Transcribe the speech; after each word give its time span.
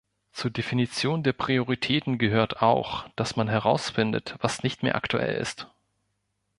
Zur 0.31 0.49
Definition 0.49 1.21
der 1.21 1.33
Prioritäten 1.33 2.17
gehört 2.17 2.63
auch, 2.63 3.07
dass 3.15 3.35
man 3.35 3.47
herausfindet, 3.47 4.33
was 4.39 4.63
nicht 4.63 4.81
mehr 4.81 4.95
aktuell 4.95 5.35
ist. 5.35 5.69